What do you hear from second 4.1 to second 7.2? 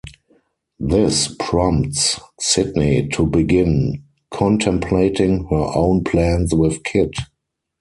contemplating her own plans with Kit.